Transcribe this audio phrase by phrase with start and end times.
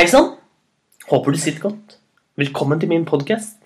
[0.00, 0.30] Hei sann!
[1.10, 1.98] Håper du sitter godt.
[2.40, 3.58] Velkommen til min podkast.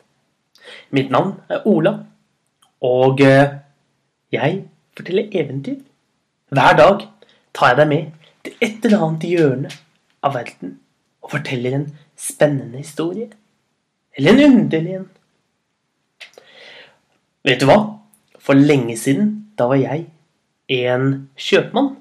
[0.90, 1.92] Mitt navn er Ola,
[2.82, 3.52] og eh,
[4.34, 4.56] jeg
[4.98, 5.76] forteller eventyr.
[6.50, 7.04] Hver dag
[7.54, 9.72] tar jeg deg med til et eller annet hjørne
[10.26, 10.74] av verden
[11.22, 11.86] og forteller en
[12.18, 13.30] spennende historie.
[14.18, 15.08] Eller en underlig en.
[17.46, 17.78] Vet du hva?
[18.42, 20.08] For lenge siden, da var jeg
[20.82, 21.94] en kjøpmann.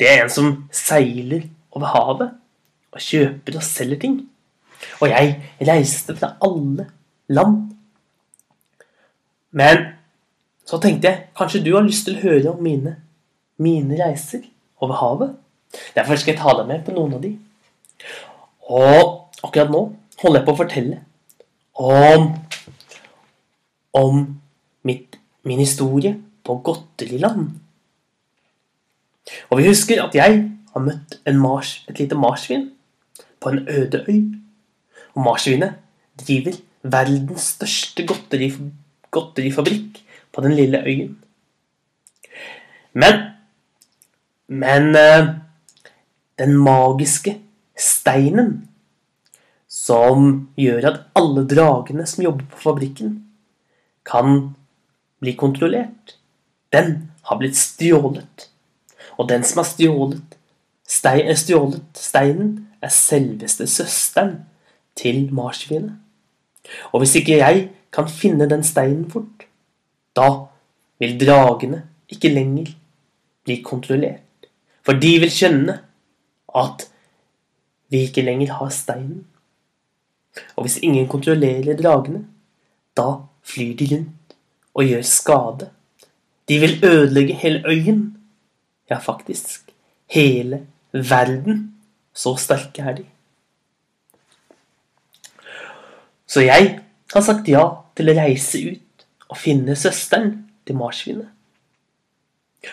[0.00, 2.37] Det er en som seiler over havet
[2.98, 4.18] og kjøper og selger ting.
[5.00, 5.36] Og jeg
[5.68, 6.88] reiste fra alle
[7.30, 7.60] land.
[9.50, 9.84] Men
[10.68, 12.96] så tenkte jeg kanskje du har lyst til å høre om mine,
[13.62, 14.42] mine reiser
[14.82, 15.36] over havet.
[15.94, 17.32] Derfor skal jeg ta deg med på noen av de.
[18.68, 19.84] Og akkurat nå
[20.20, 21.00] holder jeg på å fortelle
[21.78, 22.34] om
[23.98, 24.18] om
[24.86, 25.16] mitt,
[25.48, 26.12] min historie
[26.44, 27.48] på Godteriland.
[29.48, 30.42] Og vi husker at jeg
[30.74, 32.68] har møtt mars, et lite marsvin
[33.52, 34.20] en øde øy.
[35.14, 35.74] Og marsvinet
[36.20, 38.58] driver verdens største godterif
[39.10, 41.18] godterifabrikk på den lille øyen.
[42.92, 43.24] Men
[44.48, 45.28] Men eh,
[46.38, 47.34] den magiske
[47.76, 48.68] steinen
[49.68, 53.24] som gjør at alle dragene som jobber på fabrikken,
[54.08, 54.54] kan
[55.20, 56.16] bli kontrollert,
[56.72, 58.48] den har blitt stjålet.
[59.18, 60.38] Og den som har stjålet,
[60.88, 64.36] stein, stjålet steinen, er selveste søsteren
[64.96, 65.96] til marsvinet.
[66.92, 69.46] Og hvis ikke jeg kan finne den steinen fort,
[70.16, 70.28] da
[70.98, 72.72] vil dragene ikke lenger
[73.44, 74.48] bli kontrollert.
[74.82, 75.78] For de vil skjønne
[76.56, 76.86] at
[77.88, 79.26] vi ikke lenger har steinen.
[80.56, 82.26] Og hvis ingen kontrollerer dragene,
[82.96, 83.08] da
[83.42, 84.36] flyr de rundt
[84.74, 85.70] og gjør skade.
[86.48, 88.16] De vil ødelegge hele øyen.
[88.90, 89.70] Ja, faktisk
[90.06, 91.74] hele verden.
[92.18, 93.06] Så sterke er de.
[96.28, 96.74] Så jeg
[97.14, 97.64] har sagt ja
[97.96, 100.32] til å reise ut og finne søsteren
[100.66, 101.28] til marsvinet.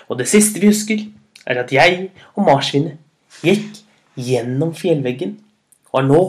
[0.10, 1.06] Og det siste vi husker,
[1.46, 2.98] er at jeg og marsvinet
[3.46, 3.84] gikk
[4.18, 5.38] gjennom fjellveggen
[5.92, 6.22] og har nå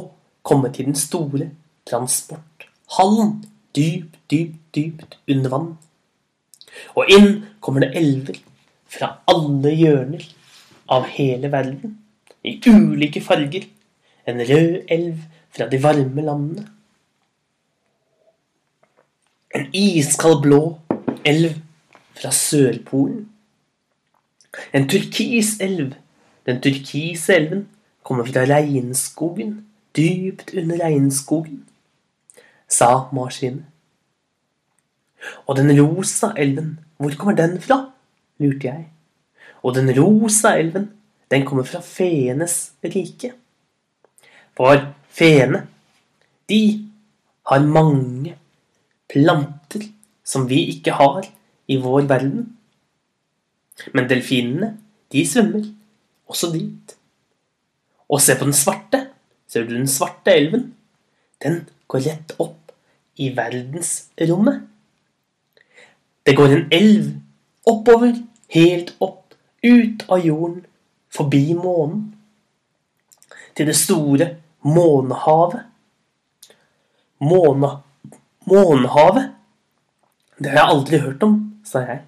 [0.46, 1.48] kommet til den store
[1.88, 3.38] transporthallen
[3.76, 5.68] dypt, dypt, dypt under vann.
[6.94, 8.38] Og inn kommer det elver
[8.92, 10.26] fra alle hjørner
[10.92, 11.96] av hele verden,
[12.46, 13.66] i ulike farger.
[14.26, 15.18] En rød elv
[15.50, 16.66] fra de varme landene.
[19.54, 20.78] En iskald blå
[21.24, 21.54] elv
[22.16, 23.28] fra Sørpolen.
[24.72, 25.94] En turkis elv.
[26.46, 27.66] Den turkise elven
[28.02, 31.64] kommer fra regnskogen, dypt under regnskogen
[32.68, 33.64] sa marsvinet.
[35.46, 37.90] Og den rosa elven, hvor kommer den fra?
[38.38, 38.88] lurte jeg.
[39.62, 40.90] Og den rosa elven,
[41.30, 43.32] den kommer fra feenes rike.
[44.56, 45.66] For feene,
[46.48, 46.60] de
[47.50, 48.36] har mange
[49.10, 49.88] planter
[50.26, 51.26] som vi ikke har
[51.70, 52.46] i vår verden.
[53.94, 54.76] Men delfinene,
[55.12, 55.66] de svømmer
[56.30, 56.94] også dit.
[58.08, 59.02] Og se på den svarte.
[59.46, 60.72] Ser du den svarte elven?
[61.42, 62.72] Den går rett opp
[63.18, 64.62] i verdensrommet.
[66.26, 67.12] Det går en elv
[67.66, 68.16] oppover,
[68.54, 70.64] helt opp, ut av jorden,
[71.16, 72.04] forbi månen.
[73.56, 74.28] Til det store
[74.66, 75.64] månehavet.
[77.24, 77.70] Måne,
[78.44, 79.32] månehavet?
[80.38, 82.02] Det har jeg aldri hørt om, sa jeg.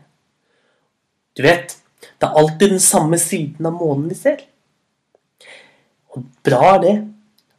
[1.39, 1.73] Du vet,
[2.21, 4.43] det er alltid den samme siden av månen vi ser.
[6.13, 6.97] Og bra er det,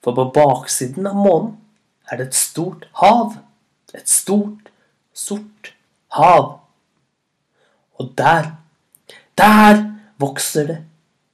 [0.04, 1.56] for på baksiden av månen
[2.10, 3.38] er det et stort hav.
[3.96, 4.70] Et stort,
[5.14, 5.74] sort
[6.14, 6.60] hav.
[8.00, 8.52] Og der,
[9.38, 9.82] der
[10.22, 10.78] vokser det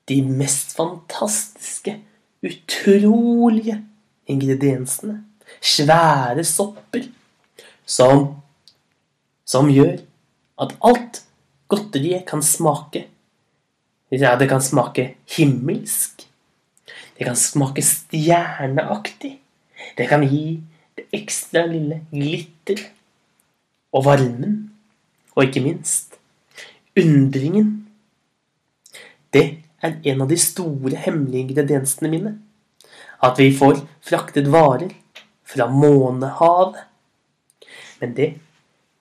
[0.10, 1.98] de mest fantastiske,
[2.46, 3.80] utrolige
[4.28, 5.24] ingrediensene.
[5.62, 7.08] Svære sopper
[7.86, 8.36] som
[9.46, 10.00] som gjør
[10.62, 11.22] at alt
[11.70, 13.06] godteriet kan smake
[14.12, 16.28] Ja, det kan smake himmelsk.
[17.18, 19.40] Det kan smake stjerneaktig.
[19.98, 20.62] Det kan gi
[20.96, 22.84] det ekstra lille glitter
[23.92, 24.72] og varmen.
[25.36, 26.16] Og ikke minst
[26.96, 27.90] undringen.
[29.34, 32.36] Det er en av de store hemmelige ingrediensene mine.
[33.24, 34.92] At vi får fraktet varer
[35.46, 36.82] fra månehavet.
[38.02, 38.30] Men det,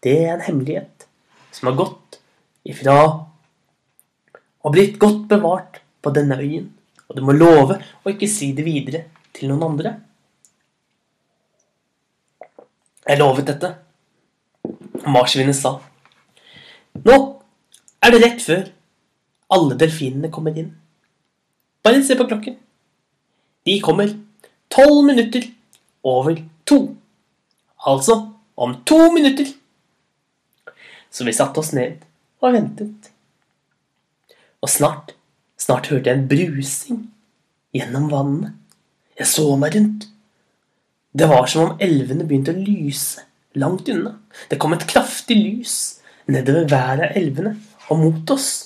[0.04, 1.06] det er en hemmelighet
[1.54, 2.20] som har gått
[2.64, 2.98] ifra
[4.64, 6.70] og blitt godt bevart på denne øyen.
[7.08, 9.04] Og du må love å ikke si det videre
[9.36, 9.96] til noen andre.
[13.04, 13.74] Jeg lovet dette.
[15.04, 15.76] Marsvinet sa.
[17.04, 17.16] Nå
[18.00, 18.62] er det rett før
[19.54, 20.72] alle delfinene kommer inn.
[21.84, 22.56] Bare se på klokken.
[23.64, 24.10] de kommer
[24.68, 25.46] tolv minutter
[26.02, 26.96] over to.
[27.86, 29.46] Altså om to minutter.
[31.10, 32.02] Så vi satte oss ned
[32.42, 33.10] og ventet.
[34.60, 35.14] Og snart,
[35.60, 37.00] snart hørte jeg en brusing
[37.74, 38.52] gjennom vannet.
[39.18, 40.08] Jeg så meg rundt.
[41.14, 43.22] Det var som om elvene begynte å lyse
[43.60, 44.16] langt unna.
[44.50, 45.76] Det kom et kraftig lys
[46.26, 47.54] nedover hver av elvene
[47.88, 48.63] og mot oss.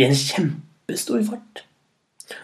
[0.00, 1.64] I en kjempestor fart.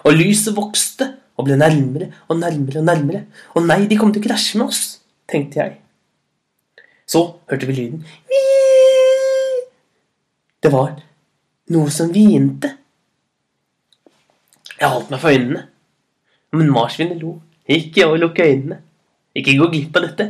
[0.04, 3.24] Og lyset vokste og ble nærmere og nærmere og nærmere.
[3.56, 4.82] Og nei, de kom til å krasje med oss,
[5.30, 5.76] tenkte jeg.
[7.06, 8.02] Så hørte vi lyden.
[10.62, 10.96] Det var
[11.72, 12.72] noe som hvinte.
[14.76, 15.66] Jeg holdt meg for øynene.
[16.56, 17.36] Men marsvinet lo.
[17.68, 18.80] Ikke å lukke øynene.
[19.36, 20.26] Ikke gå glipp av dette.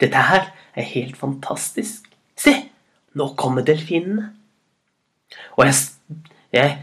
[0.00, 2.08] Dette her er helt fantastisk.
[2.36, 2.52] Se,
[3.16, 4.30] nå kommer delfinene.
[5.56, 5.78] Og jeg,
[6.56, 6.76] jeg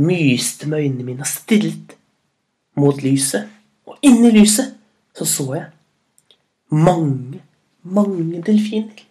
[0.00, 1.96] myste med øynene mine og stirret
[2.80, 3.48] mot lyset.
[3.86, 4.74] Og inni lyset
[5.14, 5.66] så så jeg
[6.74, 7.40] mange,
[7.82, 9.04] mange delfiner.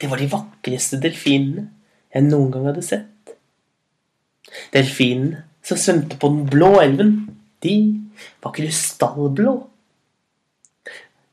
[0.00, 1.68] Det var de vakreste delfinene
[2.14, 3.36] jeg noen gang hadde sett.
[4.72, 7.14] Delfinene som svømte på den blå elven,
[7.62, 7.74] de
[8.44, 9.54] var krystallblå.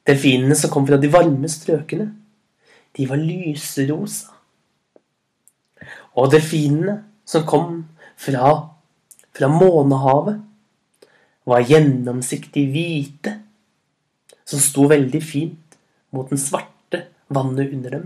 [0.07, 2.09] Delfinene som kom fra de varme strøkene,
[2.93, 4.31] de var lyserosa.
[6.19, 7.85] Og delfinene som kom
[8.19, 8.53] fra,
[9.33, 10.41] fra månehavet,
[11.43, 13.37] var gjennomsiktig hvite,
[14.47, 15.77] som sto veldig fint
[16.15, 17.03] mot den svarte
[17.33, 18.05] vannet under dem.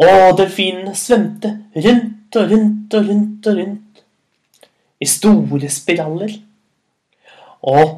[0.00, 4.02] Og delfinene svømte rundt og rundt og rundt og rundt
[5.00, 6.32] i store spiraler.
[7.68, 7.92] Og,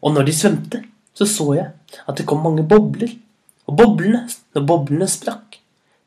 [0.00, 0.82] og når de svømte,
[1.16, 1.70] så så jeg
[2.08, 3.12] at det kom mange bobler.
[3.66, 5.58] Og boblene, når boblene sprakk,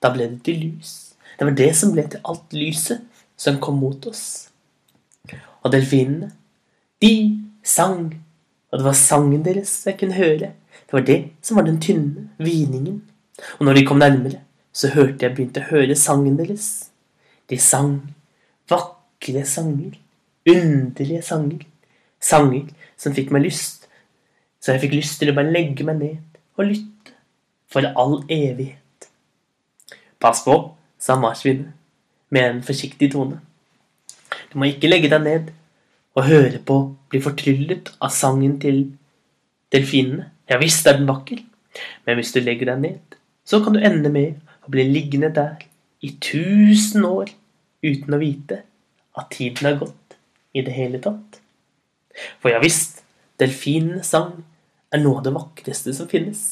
[0.02, 0.94] da ble det til lys.
[1.38, 3.06] Det var det som ble til alt lyset
[3.40, 4.50] som kom mot oss.
[5.64, 6.32] Og delfinene,
[7.04, 7.14] de
[7.64, 8.10] sang,
[8.72, 10.54] og det var sangen deres jeg kunne høre.
[10.88, 13.02] Det var det som var den tynne hviningen
[13.60, 14.42] og når de kom nærmere,
[14.74, 16.90] så hørte jeg begynte å høre sangen deres.
[17.50, 17.96] De sang
[18.70, 19.96] vakre sanger,
[20.50, 21.66] underlige sanger,
[22.22, 22.68] sanger
[23.00, 23.88] som fikk meg lyst,
[24.60, 27.16] så jeg fikk lyst til å bare legge meg ned og lytte
[27.72, 28.79] for all evighet.
[30.20, 30.56] Pass på,
[31.00, 31.72] sa marsvinet
[32.30, 33.40] med en forsiktig tone.
[34.52, 35.52] Du må ikke legge deg ned
[36.18, 36.80] og høre på
[37.10, 38.84] bli fortryllet av sangen til
[39.74, 40.30] delfinene.
[40.50, 41.40] Ja visst er den vakker,
[42.06, 43.20] men hvis du legger deg ned
[43.50, 45.64] så kan du ende med å bli liggende der
[46.06, 47.32] i tusen år
[47.82, 48.60] uten å vite
[49.18, 50.18] at tiden har gått
[50.54, 51.40] i det hele tatt.
[52.38, 53.02] For ja visst,
[53.42, 54.44] delfinenes sang
[54.94, 56.44] er noe av det vakreste som finnes.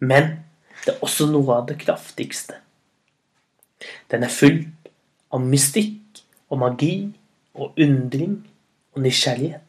[0.00, 0.38] Men
[0.86, 2.56] det er også noe av det kraftigste.
[4.10, 4.62] Den er full
[5.32, 6.94] av mystikk og magi
[7.56, 8.38] og undring
[8.94, 9.62] og nysgjerrighet.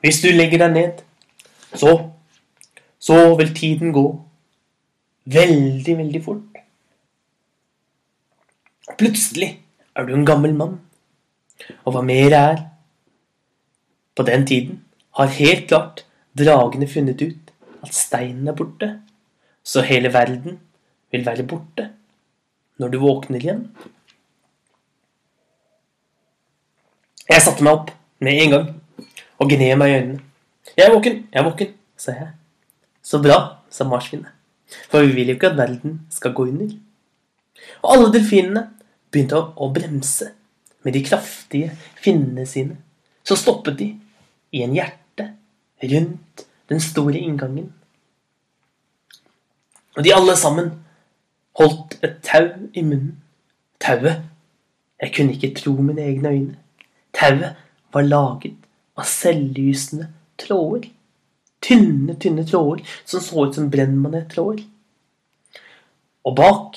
[0.00, 1.02] Hvis du legger deg ned,
[1.74, 1.92] så
[3.00, 4.06] så vil tiden gå
[5.30, 6.56] Veldig, veldig fort.
[8.98, 9.50] Plutselig
[9.94, 10.80] er du en gammel mann.
[11.84, 12.62] Og hva mer er
[14.16, 14.80] På den tiden
[15.16, 16.04] har helt klart
[16.36, 17.52] dragene funnet ut
[17.84, 18.88] at steinen er borte.
[19.62, 20.58] Så hele verden
[21.12, 21.90] vil være borte
[22.80, 23.64] når du våkner igjen.
[27.30, 27.92] Jeg satte meg opp
[28.24, 28.68] med en gang
[29.40, 30.20] og gned meg i øynene.
[30.76, 32.28] 'Jeg er våken, jeg er våken', sa jeg.
[33.02, 34.30] 'Så bra', sa marsvinet.
[34.88, 36.70] For vi vil jo ikke at verden skal gå under.
[37.82, 38.70] Og alle delfinene
[39.10, 40.30] begynte å, å bremse
[40.84, 42.76] med de kraftige finnene sine.
[43.24, 43.88] Så stoppet de
[44.52, 45.26] i en hjerte
[45.82, 47.72] rundt den store inngangen.
[49.96, 50.70] Og de alle sammen
[51.58, 53.16] holdt et tau i munnen.
[53.80, 54.26] Tauet
[55.00, 56.56] Jeg kunne ikke tro mine egne øyne.
[57.16, 57.56] Tauet
[57.92, 58.56] var laget
[58.96, 60.90] av selvlysende tråder.
[61.60, 64.64] Tynne, tynne tråder som så ut som brennmanettråder.
[66.24, 66.76] Og bak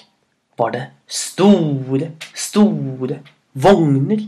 [0.58, 3.20] var det store, store
[3.54, 4.24] vogner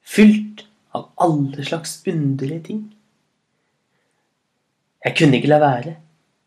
[0.00, 0.64] fylt
[0.96, 2.80] av alle slags underlige ting.
[5.04, 5.94] Jeg kunne ikke la være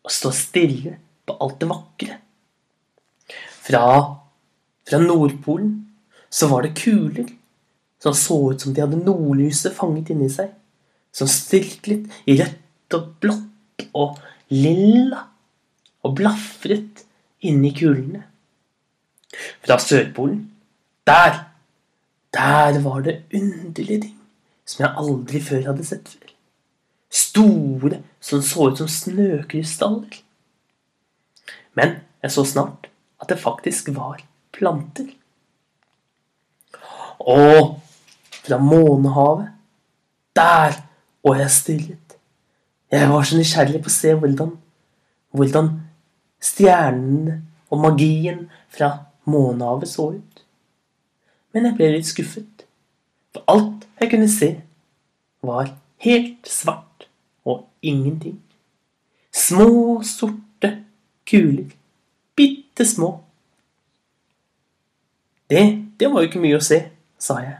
[0.04, 2.18] å stå stille på alt det vakre.
[3.64, 3.86] Fra,
[4.88, 5.72] fra Nordpolen
[6.28, 7.30] så var det kuler
[8.02, 10.50] som så ut som de hadde nordlyset fanget inni seg,
[11.14, 14.18] som stirklet i rødt og blått og
[14.52, 15.22] lilla
[16.04, 17.04] og blafret
[17.48, 18.20] inni kulene.
[19.64, 20.42] Fra Sørpolen,
[21.08, 21.40] der,
[22.36, 24.20] der var det underlige ting
[24.68, 26.34] som jeg aldri før hadde sett før.
[27.14, 30.20] Store som så ut som snøkrystaller.
[31.78, 32.90] Men jeg så snart
[33.24, 34.20] at det faktisk var
[34.52, 35.08] planter.
[37.18, 37.80] Og
[38.44, 39.48] fra månehavet.
[40.36, 40.72] Der!
[41.24, 42.16] Og jeg stirret.
[42.92, 44.50] Jeg var så nysgjerrig på å se hvordan,
[45.32, 45.70] hvordan
[46.44, 47.38] stjernene
[47.72, 48.90] og magien fra
[49.24, 50.42] månehavet så ut.
[51.54, 52.66] Men jeg ble litt skuffet,
[53.32, 54.50] for alt jeg kunne se,
[55.40, 55.72] var
[56.04, 57.08] helt svart
[57.48, 58.36] og ingenting.
[59.32, 60.74] Små, sorte
[61.26, 61.72] kuler.
[62.74, 63.20] Bitte små.
[65.46, 66.80] Det, det var jo ikke mye å se,
[67.22, 67.54] sa jeg.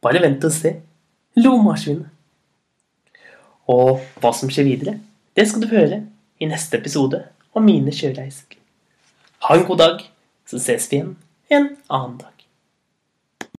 [0.00, 0.72] Bare vent og se,
[1.36, 2.08] lo marsvinet.
[3.68, 4.94] Og hva som skjer videre,
[5.36, 6.00] det skal du høre
[6.40, 7.20] i neste episode
[7.52, 8.56] om mine sjøreiser.
[9.44, 10.00] Ha en god dag,
[10.48, 11.12] så ses vi igjen
[11.52, 12.33] en annen dag.